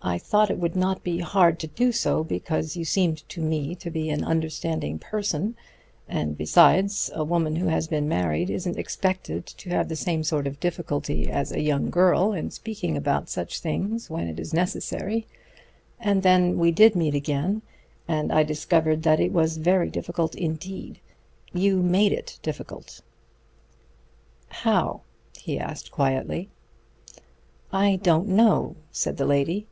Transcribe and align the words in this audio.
I 0.00 0.16
thought 0.16 0.48
it 0.50 0.58
would 0.58 0.76
not 0.76 1.02
be 1.02 1.18
hard 1.18 1.58
to 1.58 1.66
do 1.66 1.90
so, 1.92 2.22
because 2.24 2.76
you 2.78 2.84
seemed 2.84 3.28
to 3.28 3.40
me 3.42 3.76
an 4.10 4.24
understanding 4.24 4.98
person, 4.98 5.54
and 6.08 6.38
besides, 6.38 7.10
a 7.14 7.24
woman 7.24 7.56
who 7.56 7.66
has 7.66 7.88
been 7.88 8.08
married 8.08 8.48
isn't 8.48 8.78
expected 8.78 9.44
to 9.46 9.68
have 9.70 9.88
the 9.88 9.96
same 9.96 10.22
sort 10.22 10.46
of 10.46 10.60
difficulty 10.60 11.28
as 11.28 11.50
a 11.52 11.60
young 11.60 11.90
girl 11.90 12.32
in 12.32 12.50
speaking 12.52 12.96
about 12.96 13.28
such 13.28 13.58
things 13.60 14.08
when 14.08 14.28
it 14.28 14.38
is 14.40 14.54
necessary. 14.54 15.26
And 16.00 16.22
then 16.22 16.56
we 16.58 16.70
did 16.70 16.94
meet 16.96 17.14
again, 17.16 17.60
and 18.06 18.32
I 18.32 18.44
discovered 18.44 19.02
that 19.02 19.20
it 19.20 19.32
was 19.32 19.56
very 19.58 19.90
difficult 19.90 20.34
indeed. 20.36 21.00
You 21.52 21.82
made 21.82 22.12
it 22.12 22.38
difficult." 22.42 23.02
"How?" 24.48 25.02
he 25.36 25.58
asked 25.58 25.90
quietly. 25.90 26.48
"I 27.72 27.96
don't 27.96 28.28
know," 28.28 28.76
said 28.92 29.16
the 29.18 29.26
lady. 29.26 29.66